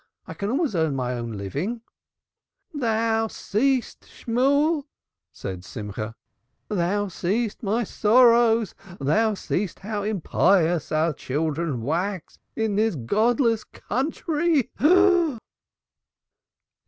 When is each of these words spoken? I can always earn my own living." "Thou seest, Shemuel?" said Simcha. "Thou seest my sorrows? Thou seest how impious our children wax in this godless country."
I 0.25 0.33
can 0.33 0.49
always 0.49 0.73
earn 0.73 0.95
my 0.95 1.13
own 1.13 1.33
living." 1.33 1.81
"Thou 2.73 3.27
seest, 3.27 4.07
Shemuel?" 4.09 4.87
said 5.31 5.63
Simcha. 5.63 6.15
"Thou 6.69 7.07
seest 7.07 7.61
my 7.61 7.83
sorrows? 7.83 8.73
Thou 8.99 9.35
seest 9.35 9.81
how 9.81 10.01
impious 10.01 10.91
our 10.91 11.13
children 11.13 11.83
wax 11.83 12.39
in 12.55 12.77
this 12.77 12.95
godless 12.95 13.63
country." 13.63 14.71